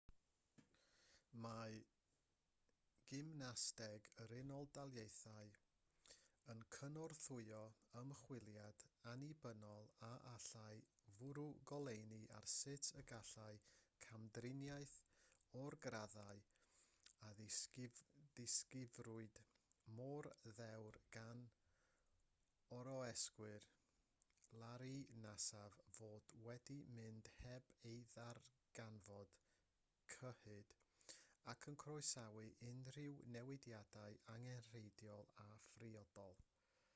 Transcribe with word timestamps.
mae 1.43 1.75
gymnasteg 3.11 4.07
yr 4.23 4.31
unol 4.37 4.69
daleithiau 4.77 5.51
yn 6.53 6.63
cynorthwyo 6.75 7.59
ymchwiliad 8.01 8.85
annibynnol 9.11 9.91
a 10.07 10.11
allai 10.31 10.77
fwrw 11.17 11.45
goleuni 11.73 12.21
ar 12.39 12.47
sut 12.53 12.89
y 13.03 13.05
gallai 13.11 13.51
camdriniaeth 14.07 14.97
o'r 15.63 15.77
graddau 15.85 16.41
a 17.29 17.29
ddisgrifiwyd 17.41 19.37
mor 20.01 20.31
ddewr 20.49 20.99
gan 21.17 21.45
oroeswyr 22.79 23.69
larry 24.61 24.97
nassar 25.25 25.75
fod 25.97 26.33
wedi 26.47 26.77
mynd 26.99 27.29
heb 27.41 27.69
ei 27.91 27.99
ddarganfod 28.15 29.35
cyhyd 30.15 30.73
ac 31.51 31.67
yn 31.71 31.77
croesawu 31.83 32.43
unrhyw 32.71 33.15
newidiadau 33.35 34.19
angenrheidiol 34.37 35.31
a 35.45 35.49
phriodol 35.71 36.43